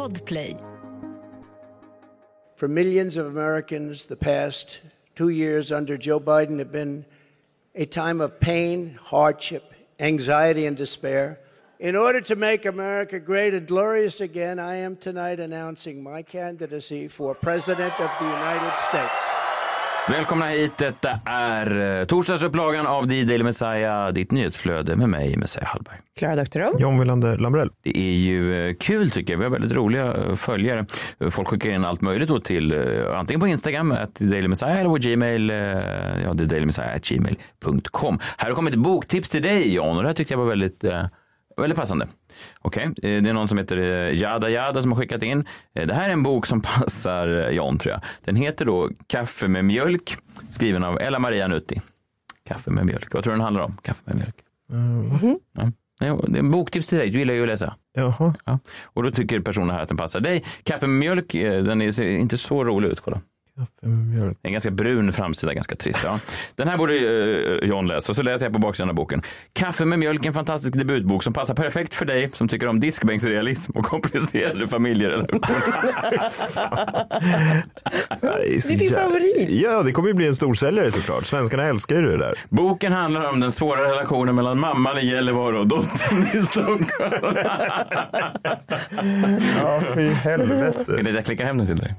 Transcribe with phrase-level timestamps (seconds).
[0.00, 0.58] Podplay.
[2.54, 4.80] For millions of Americans, the past
[5.14, 7.04] two years under Joe Biden have been
[7.74, 9.62] a time of pain, hardship,
[9.98, 11.38] anxiety, and despair.
[11.78, 17.06] In order to make America great and glorious again, I am tonight announcing my candidacy
[17.06, 19.39] for President of the United States.
[20.08, 20.78] Välkomna hit.
[20.78, 25.96] Detta är eh, torsdagsupplagan av The Daily Messiah, ditt nyhetsflöde med mig, Messiah Hallberg.
[26.18, 26.80] Klara Doktorow.
[26.80, 27.70] John Wilander Lambrell.
[27.82, 29.38] Det är ju eh, kul tycker jag.
[29.38, 30.86] Vi har väldigt roliga eh, följare.
[31.30, 32.74] Folk skickar in allt möjligt då till
[33.14, 35.48] antingen på Instagram, att Daily Messiah, eller vår Gmail,
[36.24, 38.18] ja, det är dailymessiah.gmail.com.
[38.38, 40.84] Här har kommit ett boktips till dig John och det här tyckte jag var väldigt
[41.56, 42.06] Väldigt passande.
[42.60, 45.44] Okej, eh, det är någon som heter eh, Jada Jada som har skickat in.
[45.74, 48.00] Eh, Det här är en bok som passar John tror jag.
[48.24, 50.16] Den heter då Kaffe med mjölk,
[50.48, 51.80] skriven av Ella Maria Nutti.
[52.48, 53.14] Kaffe med mjölk.
[53.14, 53.76] Vad tror du den handlar om?
[53.82, 54.36] Kaffe med mjölk.
[55.56, 55.70] Ja.
[56.00, 57.10] Nej, Det är en boktips till dig.
[57.10, 57.74] Du gillar ju att läsa.
[57.94, 58.34] Jaha.
[58.44, 58.58] Ja.
[58.84, 60.44] Och då tycker personen här att den passar dig.
[60.62, 63.00] Kaffe med mjölk, den är, ser inte så rolig ut.
[63.00, 63.20] Kolla.
[63.60, 64.38] Kaffe med mjölk.
[64.42, 66.00] En ganska brun framsida, ganska trist.
[66.04, 66.18] Ja.
[66.54, 68.12] Den här borde eh, John läsa.
[68.12, 69.22] Och så läser jag på baksidan av boken.
[69.52, 73.72] Kaffe med mjölk, en fantastisk debutbok som passar perfekt för dig som tycker om diskbänksrealism
[73.78, 75.40] och komplicerade familjerelationer.
[78.20, 78.26] Det
[78.74, 79.50] är din favorit.
[79.50, 81.26] Ja, det kommer ju bli en storsäljare såklart.
[81.26, 82.34] Svenskarna älskar ju det där.
[82.48, 86.84] Boken handlar om den svåra relationen mellan mamman i Gällivare och dottern i Stockholm.
[89.62, 91.02] Ja, fy Är helvete.
[91.02, 91.94] det jag klickar hem den till dig?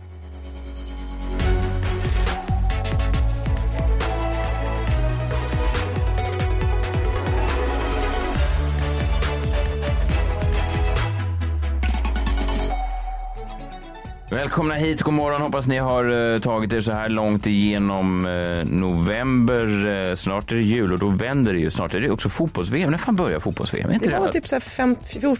[14.41, 15.41] Välkomna hit, god morgon.
[15.41, 19.87] Hoppas ni har eh, tagit er så här långt igenom eh, november.
[20.09, 21.71] Eh, snart är det jul och då vänder det ju.
[21.71, 22.91] Snart är det också fotbolls-VM.
[22.91, 23.89] När fan börjar fotbolls-VM?
[23.89, 24.95] Är inte Det var det- typ så här fem,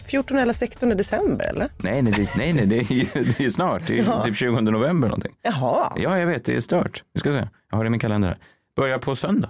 [0.09, 1.67] 14 eller 16 december eller?
[1.77, 3.88] Nej, nej, det, nej, nej det, är ju, det är snart.
[3.88, 4.23] Det är Ja.
[4.23, 5.31] typ 20 november någonting.
[5.41, 5.93] Jaha.
[5.95, 6.45] Ja, jag vet.
[6.45, 7.03] Det är stört.
[7.13, 7.47] Vi ska se.
[7.71, 8.38] Jag har det i min kalender här.
[8.75, 9.49] Börjar på söndag.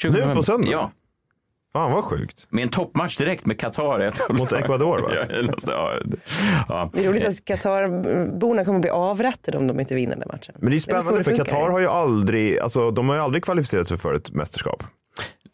[0.00, 0.42] 20 Nu på november.
[0.42, 0.68] söndag?
[0.70, 0.90] Ja,
[1.76, 2.46] Fan vad sjukt.
[2.50, 4.32] med en toppmatch direkt med Qatar.
[4.32, 5.10] Mot Ecuador, va?
[5.66, 5.92] Ja,
[6.68, 10.54] ja, det- är roligt att Qatarborna kommer bli avrättade om de inte vinner den matchen.
[10.58, 11.44] Men det är spännande det för funkar.
[11.44, 14.82] Qatar har ju aldrig, alltså de har ju aldrig kvalificerat sig för ett mästerskap.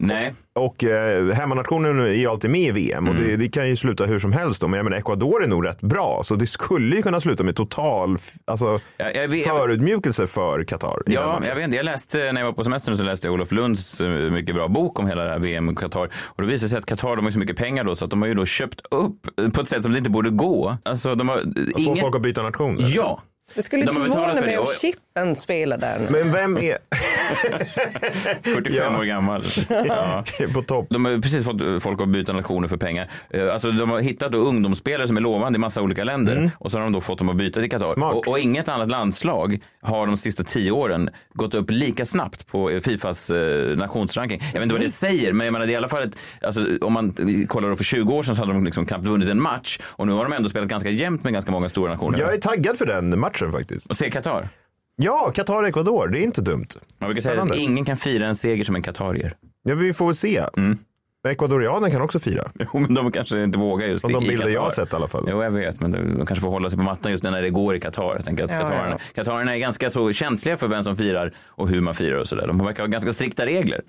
[0.07, 3.27] Nej, Och eh, hemmanationen är ju alltid med i VM och Mm.
[3.27, 4.67] det, det kan ju sluta hur som helst då.
[4.67, 6.21] Men jag menar Ecuador är nog rätt bra.
[6.23, 9.47] Så det skulle ju kunna sluta med total alltså, jag, jag vet.
[9.47, 11.01] förutmjukelse för Qatar.
[11.05, 11.77] Ja, jag vet inte.
[11.77, 14.67] Jag läste, när jag var på semestern så läste jag Olof Lunds eh, mycket bra
[14.67, 16.09] bok om hela det här VM i Qatar.
[16.25, 18.11] Och då visade det sig att Qatar, de har så mycket pengar då så att
[18.11, 20.77] de har ju då köpt upp eh, på ett sätt som det inte borde gå.
[20.85, 21.97] Alltså de har Att få ingen...
[21.97, 22.77] folk att byta nation.
[22.77, 22.95] eller?
[22.95, 23.21] Ja.
[23.55, 26.07] Det skulle De inte förvåna för mig om Chippen spelar där nu.
[26.09, 26.77] Men vem är
[28.43, 28.99] 45 Ja.
[28.99, 29.43] år gammal.
[29.69, 30.23] Ja.
[30.53, 30.87] på topp?
[30.89, 33.09] De har precis fått folk att byta nationer för pengar.
[33.29, 36.71] Eh, Alltså, de har hittat då ungdomsspelare som är lovande i massa olika länder och
[36.71, 37.93] så har de då fått dem att byta till Qatar.
[37.97, 38.03] Mm.
[38.03, 42.69] Och, och inget annat landslag har de sista tio åren gått upp lika snabbt på
[42.69, 44.39] eh, Fifas eh, nationsranking.
[44.53, 44.85] Jag vet inte vad Mm.
[44.87, 47.13] det säger, men jag menar det är i alla fall ett, alltså, om man
[47.47, 50.07] kollar då för 20 år sedan så hade de liksom knappt vunnit en match och
[50.07, 52.19] nu har de ändå spelat ganska jämnt med ganska många stora nationer.
[52.19, 53.89] Jag är taggad för den matchen faktiskt.
[53.89, 54.47] Och se Qatar.
[54.95, 56.67] Ja, Qatar-Ecuador, det är inte dumt.
[56.97, 59.33] Man brukar säga att ingen kan fira en seger som en qatarier.
[59.63, 60.43] Ja, vi får väl se.
[60.57, 60.77] Mm.
[61.27, 62.43] Ecuadorianen kan också fira.
[62.59, 65.27] Jo, men de kanske inte vågar just de bilder jag har sett i alla fall.
[65.29, 67.75] Jo, jag vet, men de kanske får hålla sig på mattan just när det går
[67.75, 68.15] i Qatar.
[68.15, 71.69] Jag tänker att Ja, Qatarerna, Qatarerna är ganska så känsliga för vem som firar och
[71.69, 72.47] hur man firar och sådär.
[72.47, 73.81] De verkar ha ganska strikta regler.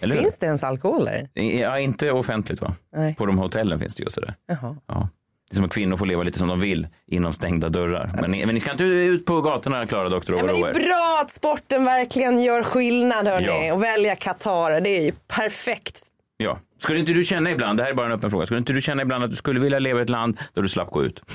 [0.00, 0.22] Eller hur?
[0.22, 1.28] Finns det ens alkohol där?
[1.42, 2.74] Ja, inte offentligt va?
[2.96, 3.14] Nej.
[3.14, 4.34] På de hotellen finns det ju sådär.
[4.46, 4.76] Jaha.
[4.86, 5.08] Ja.
[5.52, 8.10] Det är som att kvinnor får leva lite som de vill inom stängda dörrar.
[8.20, 10.72] Men, ni- men ni ska inte ut på gatorna, Klara Doktor, Ja, men det är
[10.86, 13.66] bra att sporten verkligen gör skillnad hörni.
[13.68, 13.74] Ja.
[13.74, 16.00] Och välja Qatar, det är ju perfekt.
[16.36, 16.58] Ja.
[16.78, 18.80] Skulle inte du känna ibland, det här är bara en öppen fråga, skulle inte du
[18.80, 21.22] känna ibland att du skulle vilja leva i ett land där du slapp gå ut?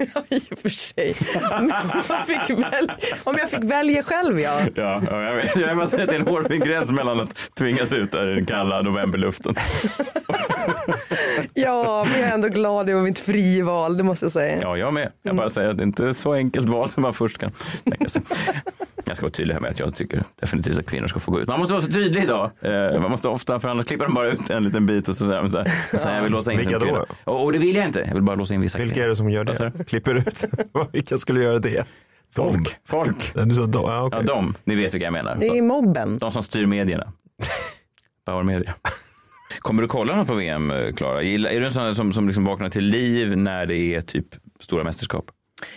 [0.28, 1.14] I och för sig.
[2.56, 2.90] Väl,
[3.24, 4.60] om jag fick välja själv ja.
[4.74, 5.56] Ja, ja jag vet.
[5.56, 8.46] Jag bara säger att det är en hårfin gräns mellan att tvingas ut i den
[8.46, 9.54] kalla novemberluften.
[11.54, 14.58] Ja, men jag är ändå glad över mitt frival, det måste jag säga.
[14.62, 15.12] Ja, jag med.
[15.22, 17.52] Jag bara säger att det inte är så enkelt val som man först kan
[17.84, 18.22] tänka sig.
[19.04, 21.40] Jag ska vara tydlig här med att jag tycker definitivt att kvinnor ska få gå
[21.40, 21.48] ut.
[21.48, 22.50] Man måste vara så tydlig idag.
[22.60, 25.26] Eh, Man måste ofta, för annars klipper de bara ut en liten bit och så
[25.26, 27.06] säger så här, så här jag vill låsa in Vilka då?
[27.24, 28.00] Och, och det vill jag inte.
[28.06, 29.04] Jag vill bara låsa in vissa Vilka kvinnor.
[29.04, 29.84] är det som gör det?
[29.86, 30.44] Klipper ut?
[30.92, 31.84] Vilka skulle göra det?
[32.34, 32.76] Folk.
[32.88, 33.34] Folk.
[33.34, 34.20] Du sa de, ja, okej.
[34.26, 34.54] Ja, de.
[34.64, 35.36] Ni vet vilka jag menar.
[35.40, 36.18] Det är mobben.
[36.18, 37.12] De som styr medierna.
[38.26, 38.74] Power Media.
[39.58, 41.22] Kommer du kolla något på VM, Klara?
[41.22, 44.26] Är du en sån som, som liksom vaknar till liv när det är typ
[44.60, 45.24] stora mästerskap?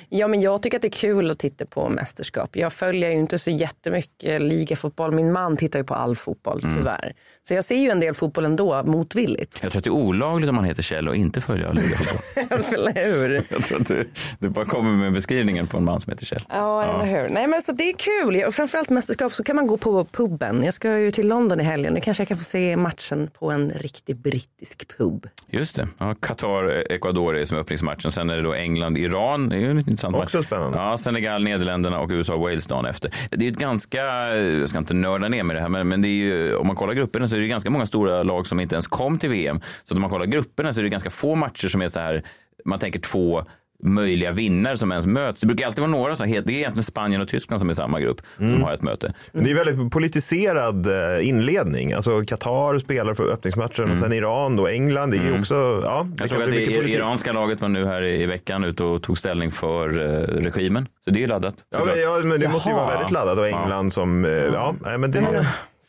[0.09, 2.55] Ja, men jag tycker att det är kul att titta på mästerskap.
[2.55, 5.11] Jag följer ju inte så jättemycket ligafotboll.
[5.11, 6.75] Min man tittar ju på all fotboll Mm.
[6.77, 7.13] tyvärr.
[7.41, 9.59] Så jag ser ju en del fotboll ändå motvilligt.
[9.63, 12.59] Jag tror att det är olagligt om man heter Kjell och inte följer ligafotboll.
[12.73, 13.43] eller hur?
[13.49, 14.09] Jag tror att du,
[14.39, 16.45] du bara kommer med beskrivningen på en man som heter Kjell.
[16.49, 17.29] Ja, eller hur.
[17.29, 18.43] Nej, men så det är kul.
[18.43, 20.63] Och framförallt mästerskap så kan man gå på puben.
[20.63, 21.93] Jag ska ju till London i helgen.
[21.93, 25.27] Nu kanske jag kan få se matchen på en riktig brittisk pub.
[25.47, 25.87] Just det.
[25.97, 28.11] Ja, Qatar, Ecuador är som öppningsmatchen.
[28.11, 29.49] Sen är det då England, Iran.
[29.49, 30.45] Det är lite intressant Också match.
[30.45, 30.77] spännande.
[30.77, 33.11] Ja, Senegal, Nederländerna och USA, Wales dagen efter.
[33.31, 34.03] Det är ett ganska,
[34.35, 36.75] jag ska inte nörda ner med det här, men, men det är ju, om man
[36.75, 39.61] kollar grupperna så är det ganska många stora lag som inte ens kom till VM.
[39.83, 42.23] Så om man kollar grupperna så är det ganska få matcher som är så här,
[42.65, 43.45] man tänker två
[43.83, 45.41] möjliga vinnare som ens möts.
[45.41, 47.99] Det brukar alltid vara några, så det är egentligen Spanien och Tyskland som är samma
[47.99, 49.13] grupp som har ett möte.
[49.31, 51.93] Men Det är väldigt politiserad eh, inledning.
[51.93, 55.11] Alltså Qatar spelar för öppningsmatchen och sen Iran och England.
[55.11, 56.15] Det är ju också, ja, det Mm.
[56.19, 59.51] Jag såg att det iranska laget var nu här i veckan ute och tog ställning
[59.51, 60.87] för eh, regimen.
[61.05, 61.55] Så det är ju laddat.
[61.71, 62.93] Ja, men, ja, men det måste ju vara Jaha.
[62.93, 65.43] väldigt laddat och England som, eh, ja, nej, men det Men,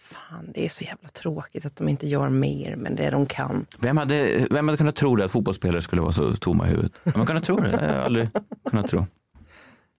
[0.05, 3.67] fan, det är så jävla tråkigt att de inte gör mer, men det de kan.
[3.79, 6.93] Vem hade, vem hade kunnat tro det att fotbollsspelare skulle vara så tomma i huvudet?
[7.05, 7.71] Har man kunnat tro det?
[7.71, 8.29] Jag har aldrig
[8.71, 9.07] kunnat tro.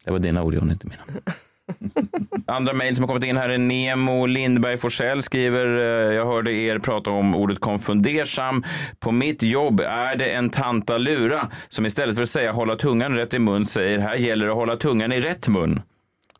[0.05, 1.01] Det var dina ord, John, inte mina.
[2.47, 6.51] Andra mejl som har kommit in här är Nemo Lindberg Forsell skriver, eh, jag hörde
[6.51, 8.63] er prata om ordet konfundersam.
[8.99, 13.15] På mitt jobb är det en tanta lura som istället för att säga hålla tungan
[13.15, 15.81] rätt i mun säger här gäller det att hålla tungan i rätt mun.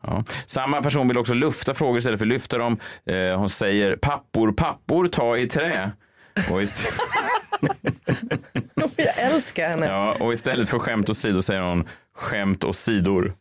[0.06, 0.24] Ja.
[0.46, 2.78] Samma person vill också lufta frågor istället för lyfta dem.
[3.06, 5.90] Eh, hon säger pappor, pappor, ta i trä.
[6.50, 7.00] Och ist-
[8.96, 9.86] Jag älskar henne.
[9.86, 13.32] Ja, och istället för skämt och sidor säger hon skämt och sidor.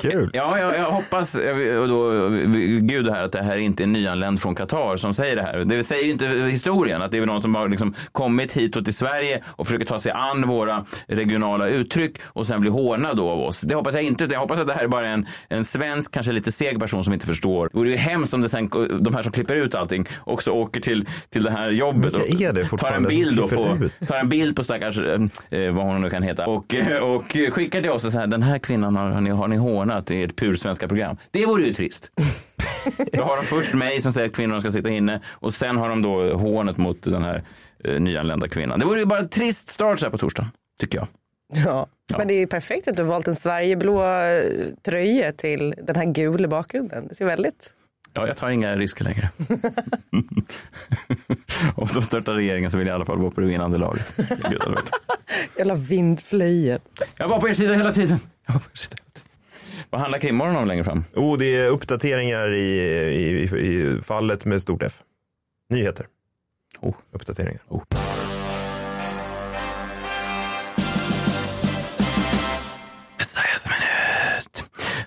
[0.00, 0.30] Kul.
[0.32, 1.34] Ja, jag, jag hoppas,
[1.80, 2.28] och då,
[2.80, 5.58] gud här, att det här inte är nyanländ från Qatar som säger det här.
[5.58, 9.40] Det säger inte historien, att det är någon som har liksom kommit hitåt till Sverige
[9.46, 13.60] och försöker ta sig an våra regionala uttryck och sen blir hånad då av oss.
[13.60, 16.32] Det hoppas jag inte, jag hoppas att det här är bara en, en svensk, kanske
[16.32, 17.68] lite seg person som inte förstår.
[17.72, 20.80] Det vore ju hemskt om det sen, de här som klipper ut allting också åker
[20.80, 24.98] till, till det här jobbet och tar en bild på, tar en bild på stackars,
[24.98, 27.24] eh, vad hon nu kan heta, och, eh, och
[27.54, 30.10] skickar till oss och så här, den här kvinnan har, har, ni, har ni hånat
[30.10, 31.16] i ert pursvenska program.
[31.30, 32.10] Det vore ju trist.
[33.12, 35.88] Då har de först mig som säger att kvinnorna ska sitta inne och sen har
[35.88, 37.42] de då hånet mot den här
[37.84, 38.78] eh, nyanlända kvinnan.
[38.78, 40.46] Det vore ju bara en trist start så här på torsdag,
[40.80, 41.06] tycker jag.
[41.64, 41.86] Ja.
[42.16, 44.42] Men det är ju perfekt att du har valt en Sverigeblå eh,
[44.82, 47.08] tröja till den här gula bakgrunden.
[47.08, 47.74] Det ser väldigt...
[48.12, 49.30] Ja, jag tar inga risker längre.
[51.74, 54.14] Om de störtar regeringen så vill jag i alla fall vara på det vinnande laget.
[55.56, 56.80] Jävla vindflöjel.
[57.16, 58.20] Jag var på er sida hela tiden.
[58.46, 59.28] Jag var på er sida hela tiden.
[59.90, 61.04] Vad handlar krimmorgon om längre fram?
[61.14, 64.92] Oh, det är uppdateringar i, i, i, i fallet med stort F.
[65.70, 66.06] Nyheter.
[66.80, 66.94] Oh.
[67.12, 67.62] Uppdateringar.
[67.68, 67.82] Oh.
[73.18, 73.87] Messiahs minut.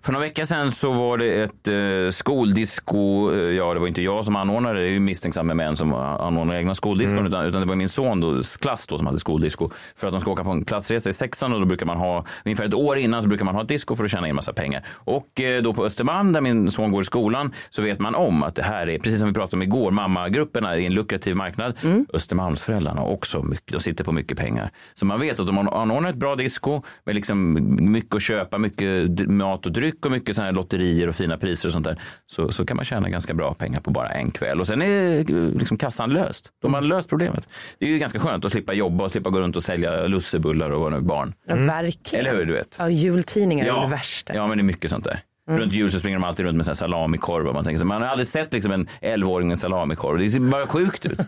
[0.03, 3.31] För några veckor sedan så var det ett eh, skoldisco.
[3.33, 4.81] Eh, ja, det var inte jag som anordnade det.
[4.81, 7.27] Det är ju misstänksam med män som anordnar egna skoldiskon.
[7.27, 9.69] Utan, utan det var min son då, klass då, som hade skoldisco.
[9.95, 12.25] För att de ska åka på en klassresa i sexan och då brukar man ha,
[12.45, 14.53] ungefär ett år innan så brukar man ha ett disco för att tjäna in massa
[14.53, 14.85] pengar.
[14.87, 18.43] Och eh, då på Östermalm där min son går i skolan så vet man om
[18.43, 21.77] att det här är, precis som vi pratade om igår, mammagrupperna är en lukrativ marknad.
[22.13, 24.69] Östermalmsföräldrarna har också mycket, de sitter på mycket pengar.
[24.93, 28.57] Så man vet att om man anordnar ett bra disco med liksom mycket att köpa,
[28.57, 32.51] mycket mat och dryck och mycket här lotterier och fina priser och sånt där, så,
[32.51, 34.59] så kan man tjäna ganska bra pengar på bara en kväll.
[34.59, 35.23] Och sen är
[35.59, 36.49] liksom kassan löst.
[36.61, 37.47] De har löst problemet.
[37.79, 40.69] Det är ju ganska skönt att slippa jobba och slippa gå runt och sälja lussebullar
[40.69, 41.33] och vad nu barn.
[41.47, 42.25] Ja, verkligen.
[42.25, 42.75] Eller hur, du vet?
[42.79, 44.35] Ja, jultidningar är det värsta.
[44.35, 45.19] Ja, men det är mycket sånt där.
[45.49, 47.47] Runt jul så springer de alltid runt med sån salamikorv.
[47.47, 50.17] och Man, tänker så, man har aldrig sett liksom en 11-åring med salamikorv.
[50.19, 51.19] Det ser bara sjukt ut.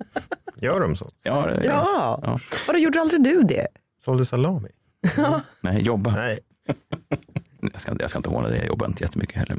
[0.60, 1.08] Gör de så?
[1.22, 2.38] Ja, det, Ja, Ja.
[2.66, 3.66] vadå gjorde aldrig du det?
[4.04, 4.68] Sålde salami?
[5.60, 6.10] Nej, jobba.
[6.10, 6.38] Nej.
[7.72, 9.54] Jag ska, jag ska inte håna det, jag jobbar inte jättemycket heller.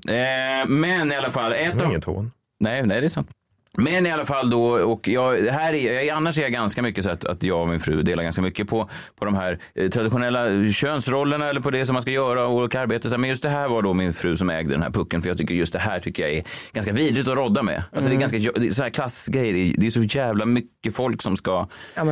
[0.62, 1.92] Eh, men i alla fall, ett Det var av...
[1.92, 2.32] inget hån.
[2.60, 3.30] Nej, nej, det är sant.
[3.78, 7.10] Men i alla fall då, och jag, här är, annars är jag ganska mycket så
[7.10, 8.90] att, att jag och min fru delar ganska mycket på,
[9.20, 12.80] på de här eh, traditionella könsrollerna eller på det som man ska göra och olika
[12.80, 15.30] här, Men just det här var då min fru som ägde den här pucken för
[15.30, 17.84] jag tycker just det här tycker jag är ganska vidrigt att rodda med.
[17.94, 21.22] Alltså det är ganska, det är så här klassgrejer, det är- så jävla mycket folk
[21.22, 22.04] som ska Ja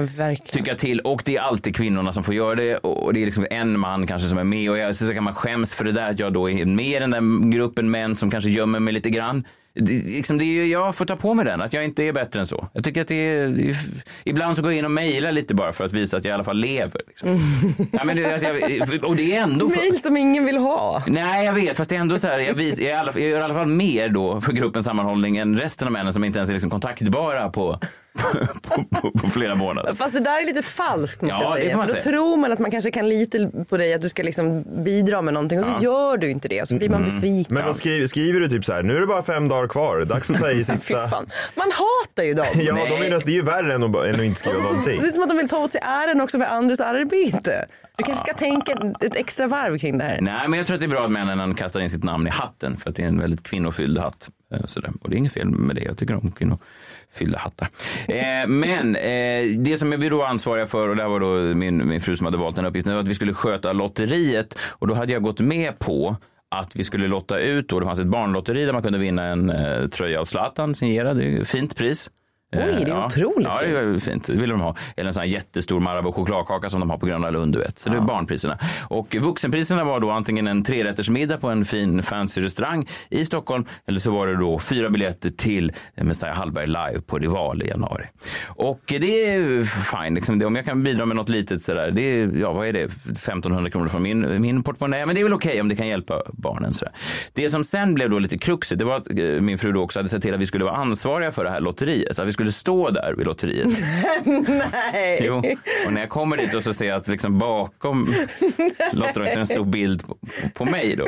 [0.51, 3.47] tycka till och det är alltid kvinnorna som får göra det och det är liksom
[3.51, 6.09] en man kanske som är med och jag, så kan man skäms för det där
[6.09, 9.09] att jag då är med i den där gruppen män som kanske gömmer mig lite
[9.09, 9.43] grann.
[9.75, 12.39] Det, liksom det är, jag får ta på mig den, att jag inte är bättre
[12.39, 12.67] än så.
[12.73, 13.75] Jag tycker att det är,
[14.23, 16.33] ibland så går jag in och mejlar lite bara för att visa att jag i
[16.33, 17.01] alla fall lever.
[17.07, 17.29] Liksom.
[17.91, 19.69] ja, men det, att jag, och det är ändå...
[19.69, 21.03] För, Mail som ingen vill ha.
[21.07, 23.11] Nej, jag vet, fast det är ändå så här, jag, vis, jag, är i alla,
[23.15, 26.23] jag gör i alla fall mer då för gruppens sammanhållning än resten av männen som
[26.23, 27.79] inte ens är liksom kontaktbara på,
[28.61, 29.93] på, på, på flera månader.
[29.93, 31.77] Fast det där är lite falskt måste Ja, jag säga.
[31.77, 32.01] För då säga.
[32.01, 33.37] tror man att man kanske kan lita
[33.69, 36.61] på dig att du ska liksom bidra med någonting och så gör du inte det
[36.61, 37.09] och så blir man Mm.
[37.09, 37.53] besviken.
[37.55, 40.05] Men då skriver, skriver du typ så här, nu är det bara fem dagar kvar,
[40.05, 41.07] dags att ta i sista.
[41.07, 41.27] fan.
[41.55, 42.45] Man hatar ju dem.
[42.55, 42.89] Ja, Nej.
[42.89, 45.01] de är, det är ju värre än att, än att inte skriva någonting.
[45.01, 47.65] Det är som att de vill ta åt sig äran också för andras arbete.
[47.97, 50.21] Du kanske ska tänka ett extra varv kring det här.
[50.21, 52.29] Nej, men jag tror att det är bra att männen kastar in sitt namn i
[52.29, 54.29] hatten för att det är en väldigt kvinnofylld hatt.
[54.53, 54.91] Eh, sådär.
[55.01, 55.81] Och det är inget fel med det.
[55.81, 57.67] Jag tycker om kvinnofyllda hattar.
[58.07, 61.55] Eh, men eh, det som vi då var ansvariga för, och det här var då
[61.55, 64.57] min, min fru som hade valt den uppgiften, var att vi skulle sköta lotteriet.
[64.69, 66.15] Och då hade jag gått med på
[66.55, 69.49] att vi skulle lotta ut, och det fanns ett barnlotteri där man kunde vinna en
[69.49, 71.17] eh, tröja av Zlatan signerad.
[71.17, 72.09] Det är ju ett fint pris.
[72.57, 74.27] Oj, det är Eh, otroligt Ja, det är fint.
[74.27, 74.75] Det vill de ha.
[74.95, 77.79] Eller en sån här jättestor Marabou chokladkaka som de har på Gröna Lund, du vet.
[77.79, 78.57] Så det är barnpriserna.
[78.87, 83.99] Och vuxenpriserna var då antingen en trerättersmiddag på en fin fancy restaurang i Stockholm eller
[83.99, 88.03] så var det då fyra biljetter till Messiah Hallberg live på Rival i januari.
[88.47, 90.15] Och det är fine.
[90.15, 92.83] Liksom, om jag kan bidra med något litet sådär, det är, ja vad är det,
[92.83, 95.05] 1500 kronor från min, min portmonnä.
[95.05, 96.73] Men det är väl okej om det kan hjälpa barnen.
[96.73, 96.93] Sådär.
[97.33, 99.99] Det som sen blev då lite kruxigt, det var att eh, min fru då också
[99.99, 102.19] hade sett till att vi skulle vara ansvariga för det här lotteriet.
[102.19, 103.67] Att vi skulle stå där vid lotteriet.
[104.83, 105.17] Nej.
[105.21, 105.43] Jo,
[105.85, 108.13] och när jag kommer dit och så ser jag att liksom bakom
[108.93, 110.17] lotteriet är en stor bild på,
[110.53, 111.05] på mig då.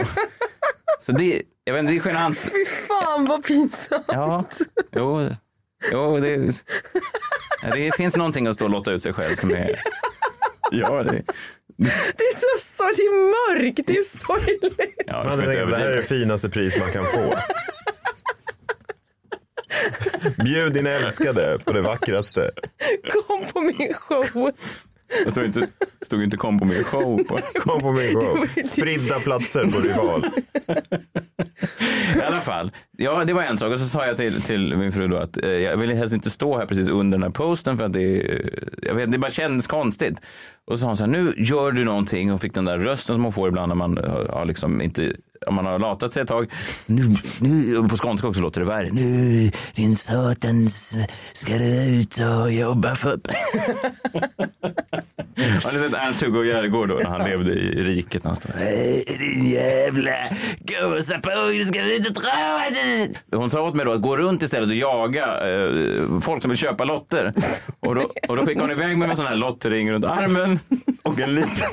[1.00, 2.39] Så det, jag vet inte, det är genant.
[2.39, 4.06] Fy fan vad pinsamt.
[4.08, 4.44] Ja,
[4.96, 5.30] jo,
[5.92, 6.63] jo det,
[7.74, 9.80] det finns någonting att stå och lotta ut sig själv som är...
[10.72, 11.24] Ja, det,
[11.77, 14.80] Det är så sorgligt, det är mörkt, det är sorgligt.
[15.08, 17.36] ja, det här är det finaste pris man kan få.
[20.38, 22.51] Bjud din älskade på det vackraste.
[23.27, 24.51] Kom på min show.
[25.25, 25.68] Det stod inte,
[26.01, 27.39] stod inte kom på min show på.
[27.60, 28.48] Kom på min show.
[28.63, 30.25] Spridda platser på Rival.
[32.15, 34.92] I alla fall, ja det var en sak och så sa jag till, till min
[34.92, 37.77] fru då att eh, jag vill helst inte stå här precis under den här posten
[37.77, 38.50] för att det, eh,
[38.82, 40.22] jag vet, det bara känns konstigt.
[40.68, 42.30] Och så sa hon så här, nu gör du någonting.
[42.30, 45.13] Hon fick den där rösten som hon får ibland när man har, har liksom inte,
[45.48, 46.52] om man har latat sig ett tag.
[46.86, 48.90] Nu, nu, på skånska också låter det värre.
[48.92, 50.98] Nu din satans
[51.34, 53.20] ska du ut och jobba för...
[55.38, 58.56] Har ni sett Ernst-Hugo Järegård då när han levde i riket någonstans?
[58.58, 60.12] Hej din jävla
[60.60, 62.62] gåsapung, du ska ut och dra
[63.32, 66.58] Hon sa åt mig då att gå runt istället och jaga eh, folk som vill
[66.58, 67.34] köpa lotter.
[67.80, 70.60] Och då, och då skickade hon iväg mig med en sån här lottring runt armen
[71.04, 71.70] och en liten,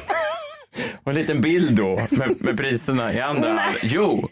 [1.04, 3.80] och en liten bild då med, med priserna i andra handen.
[3.82, 4.28] Jo,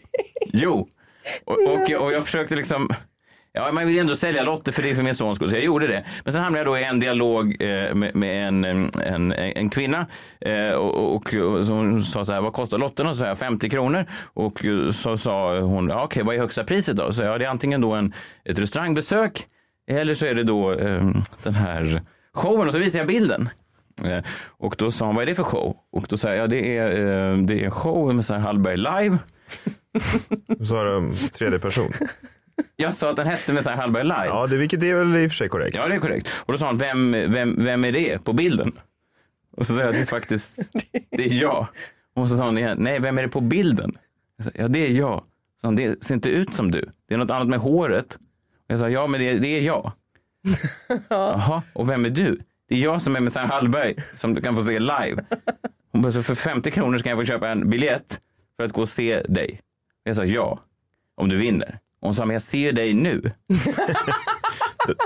[0.53, 0.87] jo.
[1.45, 2.89] Och, och, och jag försökte liksom
[3.53, 5.63] Ja, man vill ändå sälja lotter för det är för min sons skull, så jag
[5.63, 6.05] gjorde det.
[6.23, 8.63] Men sen hamnade jag då i en dialog eh, med, med en,
[9.01, 10.05] en, en kvinna
[10.41, 13.09] eh, och, och, och hon sa så här, vad kostar lotterna?
[13.09, 14.05] Och så sa jag 50 kronor.
[14.33, 14.59] Och
[14.91, 17.13] så sa hon, ja, okej, vad är högsta priset då?
[17.13, 18.13] Så jag, ja, det är antingen då en,
[18.45, 19.45] ett restaurangbesök
[19.91, 21.03] eller så är det då eh,
[21.43, 22.01] den här
[22.33, 23.49] showen och så visade jag bilden.
[24.03, 25.77] Eh, och då sa hon, vad är det för show?
[25.91, 28.41] Och då sa jag, ja, det är, eh, det är en show med så här
[28.41, 29.17] Hallberg live.
[30.59, 31.91] Så sa de tredje person.
[32.75, 34.25] Jag sa att den hette med så här Hallberg live.
[34.25, 35.77] Ja, det, vilket är väl i och för sig korrekt.
[35.77, 36.27] Ja, det är korrekt.
[36.35, 38.71] Och då sa han, vem, vem, vem är det på bilden?
[39.57, 40.71] Och så sa jag, det är faktiskt,
[41.09, 41.67] det är jag.
[42.15, 43.91] Och så sa hon igen, nej, vem är det på bilden?
[44.37, 45.23] Jag sa, ja, det är jag.
[45.61, 46.89] Så han, det ser inte ut som du.
[47.07, 48.15] Det är något annat med håret.
[48.15, 49.91] Och jag sa, ja, men det, det är jag.
[51.09, 52.39] Jaha, och vem är du?
[52.71, 55.23] Det är jag som är med Sam Hallberg, som du kan få se live.
[55.91, 58.19] Hon bara, så för 50 kronor kan jag få köpa en biljett
[58.57, 59.59] för att gå och se dig.
[60.03, 60.59] Jag sa, ja,
[61.17, 61.79] om du vinner.
[62.01, 63.21] Och hon sa, men jag ser dig nu.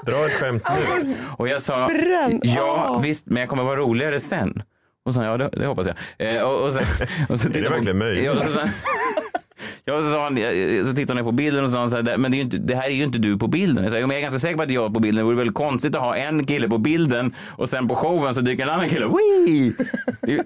[0.05, 0.63] Dra ett skämt
[1.03, 1.15] nu.
[1.37, 1.89] Och jag sa,
[2.43, 4.61] ja visst, men jag kommer vara roligare sen.
[5.05, 5.95] Och så sa ja det, det hoppas jag.
[6.35, 6.79] Eh, och, och så,
[7.29, 8.23] och så Är det hon- verkligen möjligt?
[8.25, 8.35] Ja,
[9.87, 10.35] Ja, så, sa han,
[10.85, 12.85] så tittade hon på bilden och sa han så här, men det, inte, det här
[12.85, 13.83] är ju inte du på bilden.
[13.83, 15.17] Jag sa, men jag är ganska säker på att jag är på bilden.
[15.17, 18.41] Det vore väl konstigt att ha en kille på bilden och sen på showen så
[18.41, 19.05] dyker en annan kille.
[19.07, 19.73] Wee!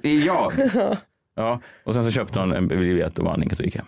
[0.02, 0.54] Det är jag.
[1.36, 3.86] Ja, och sen så köpte hon en biljett och vann inget och gick hem.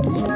[0.00, 0.35] Ett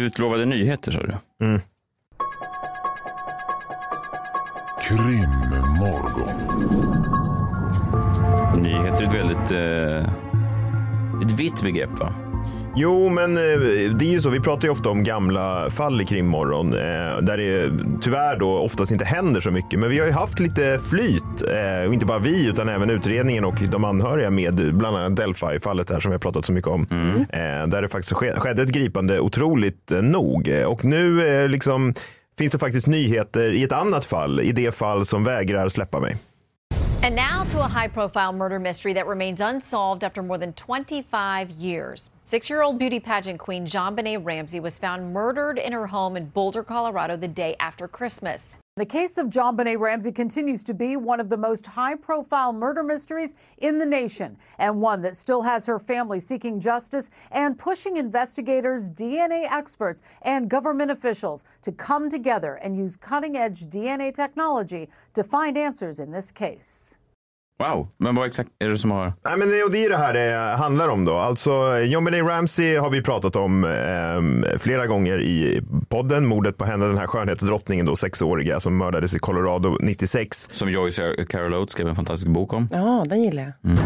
[0.00, 1.12] utlovade nyheter sa du.
[4.82, 6.36] Krimmorgon.
[8.62, 10.12] Nyheter är ett väldigt eh,
[11.22, 12.29] ett vitt begrepp va?
[12.76, 13.42] Jo, men eh,
[13.90, 14.30] det är ju så.
[14.30, 18.92] Vi pratar ju ofta om gamla fall i krimmorgon eh, där det tyvärr då oftast
[18.92, 19.80] inte händer så mycket.
[19.80, 23.44] Men vi har ju haft lite flyt eh, och inte bara vi utan även utredningen
[23.44, 26.86] och de anhöriga med bland annat Delphi-fallet här som vi har pratat så mycket om.
[27.70, 30.50] Där det faktiskt skedde ett gripande otroligt nog.
[30.66, 31.94] Och nu liksom
[32.38, 36.16] finns det faktiskt nyheter i ett annat fall, i det fall som vägrar släppa mig.
[37.02, 41.48] And now to a high profile murder mystery that remains unsolved after more than 25
[41.48, 42.10] years.
[42.24, 46.14] Six year old beauty pageant queen Jean Benet Ramsey was found murdered in her home
[46.18, 48.58] in Boulder, Colorado, the day after Christmas.
[48.80, 52.50] The case of John Benet Ramsey continues to be one of the most high profile
[52.50, 57.58] murder mysteries in the nation, and one that still has her family seeking justice and
[57.58, 64.14] pushing investigators, DNA experts, and government officials to come together and use cutting edge DNA
[64.14, 66.96] technology to find answers in this case.
[67.60, 69.12] Wow, men vad exakt är det som har...
[69.24, 71.16] Nej, men det, och det är det här det handlar om då.
[71.16, 76.26] Alltså, John Ramsey har vi pratat om eh, flera gånger i podden.
[76.26, 80.48] Mordet på henne, den här skönhetsdrottningen då, sexåriga som mördades i Colorado 96.
[80.50, 82.68] Som Joyce Carol Oates skrev en fantastisk bok om.
[82.72, 83.72] Ja, den gillar jag.
[83.72, 83.78] Mm.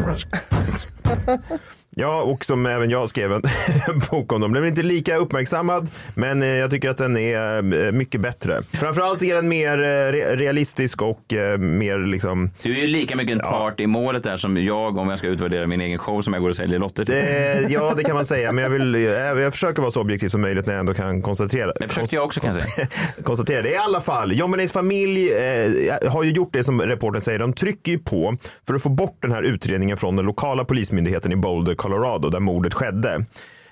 [1.97, 3.43] Ja, och som även jag skrev en
[4.11, 4.53] bok om dem.
[4.53, 8.63] Den är inte lika uppmärksammad, men eh, jag tycker att den är eh, mycket bättre.
[8.73, 11.23] Framförallt är den mer eh, realistisk och
[11.59, 12.51] mer liksom...
[12.63, 13.85] Du är ju lika mycket en part ja.
[13.85, 16.49] i målet där som jag om jag ska utvärdera min egen show som jag går
[16.49, 17.15] och säljer lotter till.
[17.15, 20.41] Det, ja, det kan man säga, men jag, vill, jag försöker vara så objektiv som
[20.41, 21.89] möjligt när jag ändå kan konstatera det.
[21.89, 22.87] Försökte jag också kan jag säga.
[23.23, 23.71] konstatera det.
[23.71, 27.39] I alla fall, John Benets familj eh, har ju gjort det som reporten säger.
[27.39, 28.37] De trycker ju på
[28.67, 32.41] för att få bort den här utredningen från den lokala polismyndigheten i Boulder, Colorado där
[32.41, 33.25] mordet skedde.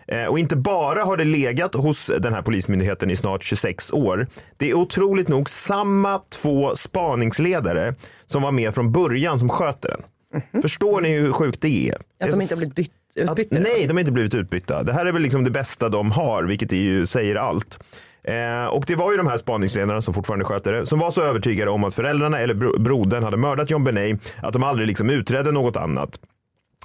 [0.06, 4.26] Eh, och inte bara har det legat hos den här polismyndigheten i snart 26 år.
[4.56, 7.94] Det är otroligt nog samma två spaningsledare
[8.26, 10.02] som var med från början som sköter den.
[10.34, 10.62] Mm -hmm.
[10.62, 11.94] Förstår ni hur sjukt det är?
[11.94, 13.32] Att de inte har blivit bytt, utbytta?
[13.32, 14.82] Att, nej, de har inte blivit utbytta.
[14.82, 17.78] Det här är väl liksom det bästa de har, vilket ju säger allt.
[18.24, 21.22] Eh, och det var ju de här spaningsledarna som fortfarande sköter det, som var så
[21.22, 25.10] övertygade om att föräldrarna eller bro brodern hade mördat John Benet att de aldrig liksom
[25.10, 26.18] utredde något annat.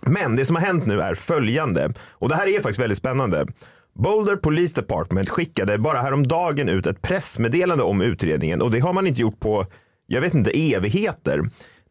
[0.06, 3.46] Men det som har hänt nu är följande och det här är faktiskt väldigt spännande.
[3.94, 9.08] Boulder Police Department skickade bara häromdagen ut ett pressmeddelande om utredningen och det har man
[9.08, 9.66] inte gjort på,
[10.08, 11.42] jag vet inte, evigheter.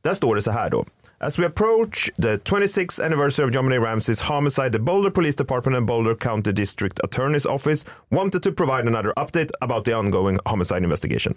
[0.02, 0.84] Där står det så här då.
[1.18, 5.76] As we approach the 26th anniversary of John Benet Ramsey's homicide, the Boulder Police Department
[5.76, 10.82] and Boulder County District Attorney's Office wanted to provide another update about the ongoing homicide
[10.82, 11.34] investigation.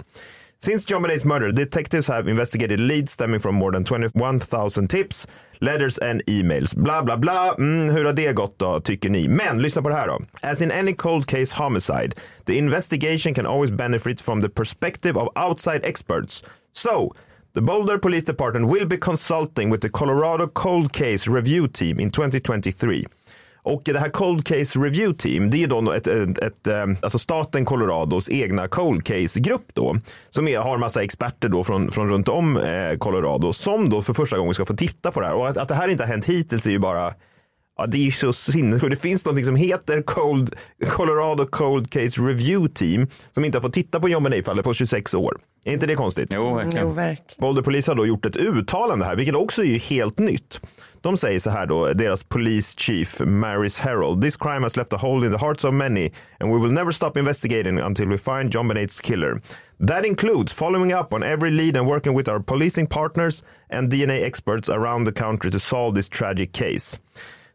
[0.59, 5.25] Since John Benet's murder, detectives have investigated leads stemming from more than 21,000 tips,
[5.59, 6.75] letters and emails.
[6.75, 7.55] Bla, bla, bla.
[7.57, 9.27] Mm, hur har det gått då, tycker ni?
[9.27, 10.21] Men lyssna på det här då.
[10.41, 12.13] As in any cold case homicide,
[12.45, 16.43] the investigation can always benefit from the perspective of outside experts.
[16.71, 17.13] So,
[17.53, 22.11] The Boulder Police Department will be consulting with the Colorado Cold Case Review Team in
[22.11, 23.05] 2023.
[23.69, 27.19] Och det här Cold Case Review Team, det är då ett, ett, ett, eh, alltså
[27.19, 29.95] staten Colorados egna Cold Case-grupp då,
[30.29, 34.13] som är, har massa experter då från, från runt om eh, Colorado som då för
[34.13, 35.35] första gången ska få titta på det här.
[35.35, 37.13] Och att, att det här inte har hänt hittills är ju bara
[37.79, 38.91] Ja, det är ju så sinnessjukt.
[38.91, 43.73] Det finns något som heter Cold, Colorado Cold Case Review Team som inte har fått
[43.73, 45.37] titta på John Benet-fallet på 26 år.
[45.65, 46.29] Är inte det konstigt?
[46.33, 46.87] Jo, verkligen.
[46.87, 47.35] Jo, verk.
[47.37, 50.61] Boulder Polis har då gjort ett uttalande här, vilket också är helt nytt.
[51.01, 54.21] De säger så här då, deras police chief Maris Harold.
[54.21, 56.91] This crime has left a hole in the hearts of many and we will never
[56.91, 59.41] stop investigating until we find John Benet's killer.
[59.87, 64.23] That includes following up on every lead and working with our policing partners and DNA
[64.23, 66.99] experts around the country to solve this tragic case.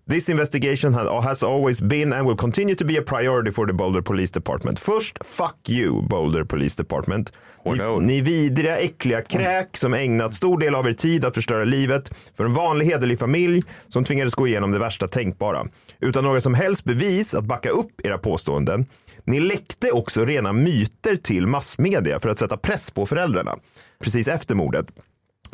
[0.06, 4.02] This investigation has always been and will continue to be a priority for the Boulder
[4.02, 4.78] Police Department.
[4.78, 7.32] Först, fuck you Boulder Police Department.
[7.64, 12.14] Ni, ni vidriga, äckliga kräk som ägnat stor del av er tid att förstöra livet
[12.36, 15.66] för en vanlig hederlig familj som tvingades gå igenom det värsta tänkbara.
[16.00, 18.86] Utan några som helst bevis att backa upp era påståenden.
[19.24, 23.56] Ni läckte också rena myter till massmedia för att sätta press på föräldrarna
[24.02, 24.86] precis efter mordet.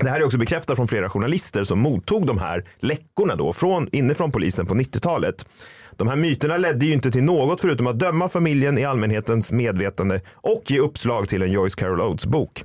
[0.00, 3.88] Det här är också bekräftat från flera journalister som mottog de här läckorna då från,
[3.92, 5.46] inifrån polisen på 90-talet.
[5.96, 10.20] De här myterna ledde ju inte till något förutom att döma familjen i allmänhetens medvetande
[10.34, 12.64] och ge uppslag till en Joyce Carol Oates bok.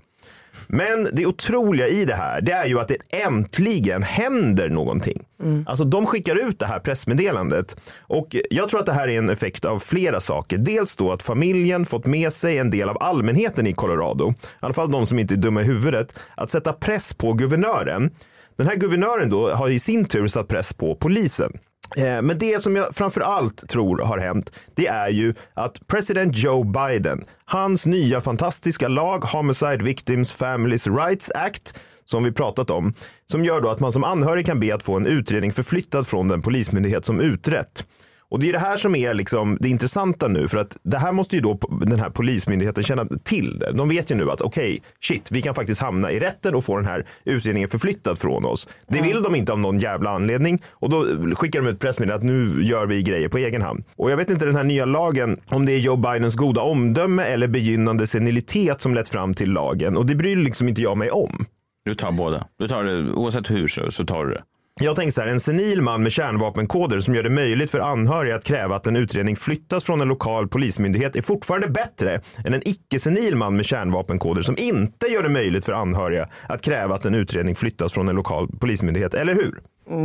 [0.67, 5.23] Men det otroliga i det här, det är ju att det äntligen händer någonting.
[5.43, 5.65] Mm.
[5.67, 9.29] Alltså de skickar ut det här pressmeddelandet och jag tror att det här är en
[9.29, 10.57] effekt av flera saker.
[10.57, 14.73] Dels då att familjen fått med sig en del av allmänheten i Colorado, i alla
[14.73, 18.11] fall de som inte är dumma i huvudet, att sätta press på guvernören.
[18.57, 21.57] Den här guvernören då har i sin tur satt press på polisen.
[21.97, 26.37] Eh, men det som jag framför allt tror har hänt, det är ju att president
[26.37, 32.93] Joe Biden, hans nya fantastiska lag Homicide Victims Families Rights Act, som vi pratat om,
[33.25, 36.27] som gör då att man som anhörig kan be att få en utredning förflyttad från
[36.27, 37.85] den polismyndighet som utrett.
[38.29, 41.11] Och det är det här som är liksom det intressanta nu för att det här
[41.11, 43.71] måste ju då den här polismyndigheten känna till det.
[43.71, 46.75] De vet ju nu att okej, shit, vi kan faktiskt hamna i rätten och få
[46.75, 48.67] den här utredningen förflyttad från oss.
[48.87, 52.23] Det vill de inte av någon jävla anledning och då skickar de ut pressmeddelande att
[52.23, 53.83] nu gör vi grejer på egen hand.
[53.95, 57.23] Och jag vet inte den här nya lagen om det är Joe Bidens goda omdöme
[57.23, 61.11] eller begynnande senilitet som lett fram till lagen och det bryr liksom inte jag mig
[61.11, 61.45] om.
[61.85, 62.47] Du tar båda.
[62.59, 64.41] Du tar det, oavsett hur så, så tar du det.
[64.81, 68.35] Jag tänker så här, en senil man med kärnvapenkoder som gör det möjligt för anhöriga
[68.35, 72.67] att kräva att en utredning flyttas från en lokal polismyndighet är fortfarande bättre än en
[72.67, 77.15] icke-senil man med kärnvapenkoder som inte gör det möjligt för anhöriga att kräva att en
[77.15, 79.61] utredning flyttas från en lokal polismyndighet, eller hur?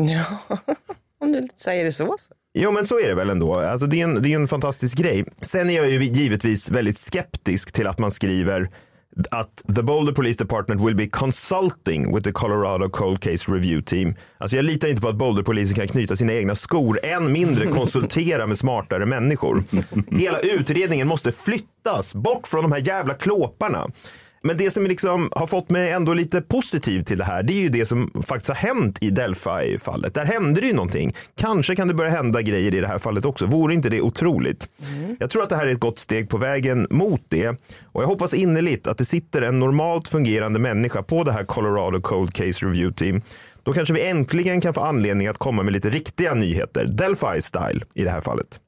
[0.08, 0.24] Ja,
[1.20, 2.14] om du säger det så.
[2.18, 2.34] så.
[2.54, 3.54] Jo, men så är det väl ändå.
[3.54, 5.24] Alltså, det, är en, det är en fantastisk grej.
[5.40, 8.68] Sen är jag ju givetvis väldigt skeptisk till att man skriver
[9.30, 14.14] att the Boulder Police Department will be consulting with the Colorado Cold Case Review Team.
[14.38, 18.46] Alltså jag litar inte på att Boulder-polisen kan knyta sina egna skor, än mindre konsultera
[18.46, 19.62] med smartare människor.
[20.10, 23.90] Hela utredningen måste flyttas bort från de här jävla klåparna.
[24.42, 27.60] Men det som liksom har fått mig ändå lite positiv till det här, det är
[27.60, 30.14] ju det som faktiskt har hänt i Delphi-fallet.
[30.14, 31.14] Där hände det ju någonting.
[31.36, 33.46] Kanske kan det börja hända grejer i det här fallet också.
[33.46, 34.68] Vore inte det otroligt?
[35.18, 37.48] Jag tror att det här är ett gott steg på vägen mot det.
[37.84, 42.00] Och jag hoppas innerligt att det sitter en normalt fungerande människa på det här Colorado
[42.00, 43.22] Cold Case Review Team.
[43.62, 46.84] Då kanske vi äntligen kan få anledning att komma med lite riktiga nyheter.
[46.84, 48.60] Delphi-style i det här fallet.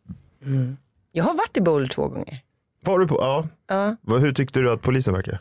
[1.13, 2.41] Jag har varit i Boulder två gånger.
[2.87, 3.17] Var du på?
[3.21, 3.47] Ja.
[3.69, 3.97] Ja.
[4.03, 5.39] Vad- Hur tyckte du att polisen verkar?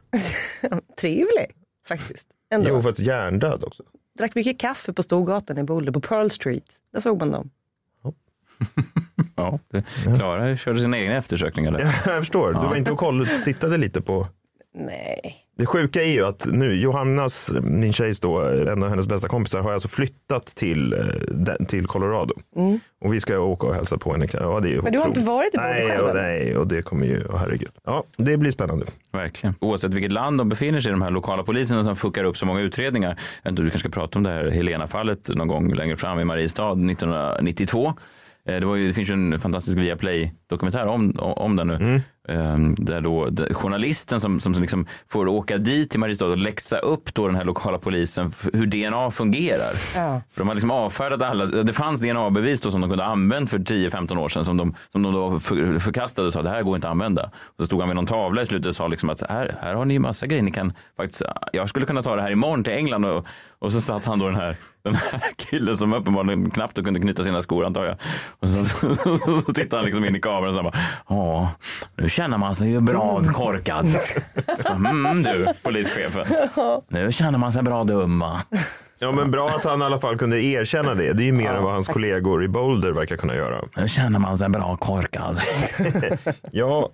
[1.01, 1.45] Trevlig
[1.87, 2.27] faktiskt.
[2.53, 2.69] Ändå.
[2.69, 3.83] Jo, för att hjärndöd också.
[4.17, 6.75] Drack mycket kaffe på Storgatan i Boulder, på Pearl Street.
[6.93, 7.49] Där såg man dem.
[9.35, 9.59] Ja,
[10.17, 11.79] Klara körde sina egna eftersökningar där.
[12.05, 12.47] Ja, jag förstår.
[12.53, 14.27] Du var inte och kollade tittade lite på
[14.73, 15.35] Nej.
[15.57, 19.61] Det sjuka är ju att nu Johannas, min tjejs då, en av hennes bästa kompisar,
[19.61, 22.33] har alltså flyttat till, eh, till Colorado.
[23.01, 24.27] Och vi ska åka och hälsa på henne.
[24.33, 24.83] Ja, det är Mm.
[24.83, 27.23] Men du har inte varit i Boulder nej, själv, och, nej, och det kommer ju,
[27.23, 27.69] oh, herregud.
[27.85, 28.85] Ja, det blir spännande.
[29.11, 29.55] Verkligen.
[29.59, 32.45] Oavsett vilket land de befinner sig i, de här lokala poliserna som fuckar upp så
[32.45, 33.09] många utredningar.
[33.09, 36.19] Jag vet inte, Du kanske ska prata om det här Helena-fallet någon gång längre fram
[36.19, 37.93] i Mariestad 1992.
[38.47, 41.73] Eh, Det, var ju, det finns ju en fantastisk Viaplay-dokumentär om, om den nu.
[41.95, 42.01] Eh,
[42.77, 47.13] Där då där journalisten som, som liksom får åka dit till Mariestad och läxa upp
[47.13, 49.73] då den här lokala polisen hur DNA fungerar.
[49.95, 50.21] Ja.
[50.31, 51.45] För de har liksom avfärdat alla.
[51.45, 55.03] Det fanns DNA-bevis då som de kunde använt för 10-15 år sedan som de, som
[55.03, 57.23] de då för, förkastade och sa det här går inte att använda.
[57.23, 59.55] Och så stod han vid någon tavla i slutet och sa liksom att så här,
[59.61, 60.43] här har ni massa grejer.
[60.43, 61.21] Ni kan faktiskt,
[61.53, 63.27] jag skulle kunna ta det här imorgon till England och,
[63.59, 67.23] och så satt han då den här, den här killen som uppenbarligen knappt kunde knyta
[67.23, 67.95] sina skor antar jag.
[68.39, 70.73] Och så, så, så, så tittade han liksom in i kameran och sa bara,
[71.09, 71.51] ja,
[71.97, 73.87] nu känner man sig ju bra korkad.
[74.57, 76.25] Så, mm, du, polischefen.
[76.87, 78.41] Nu känner man sig bra dum va?
[79.03, 81.13] Ja, men bra att han i alla fall kunde erkänna det.
[81.13, 83.61] Det är ju mer än vad hans kollegor i Boulder verkar kunna göra.
[83.77, 85.37] Nu känner man sig bra korkad.
[86.51, 86.89] Ja,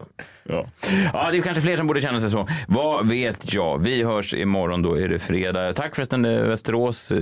[0.49, 0.65] Ja.
[1.13, 2.47] ja, det är kanske fler som borde känna sig så.
[2.67, 3.77] Vad vet jag?
[3.83, 5.73] Vi hörs imorgon, då är det fredag.
[5.73, 7.19] Tack förresten eh, Västerås eh,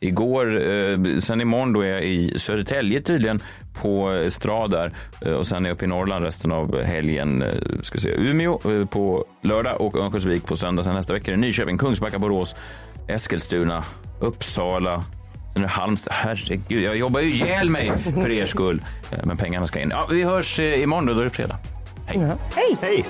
[0.00, 0.70] igår.
[0.70, 3.40] Eh, sen imorgon då är jag i Södertälje tydligen
[3.82, 4.92] på Estrad där.
[5.38, 7.44] Och sen är jag uppe i Norrland resten av helgen.
[7.82, 10.82] Ska se, Umeå på lördag och Örnsköldsvik på söndag.
[10.82, 12.54] Sen nästa vecka är det Nyköping, Kungsbacka, Borås,
[13.08, 13.84] Eskilstuna,
[14.20, 15.04] Uppsala.
[15.52, 16.12] Sen är det Halmstad.
[16.14, 18.82] Herregud, jag jobbar ju ihjäl mig för er skull.
[19.12, 19.90] Eh, Men pengarna ska in.
[19.90, 21.56] Ja, vi hörs eh, imorgon då, då är det fredag.
[22.06, 22.18] Hej.
[22.20, 22.36] Ja.
[22.54, 22.76] Hej!
[22.80, 23.04] hej.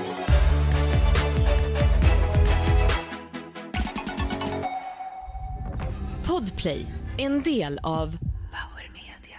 [6.25, 6.87] Podplay,
[7.19, 8.17] en del av
[8.53, 9.39] Power Media.